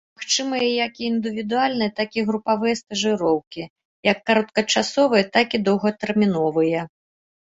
[0.17, 3.63] Магчымыя як індывідуальныя, так і групавыя стажыроўкі,
[4.11, 6.81] як кароткачасовыя, так і доўгатэрміновыя.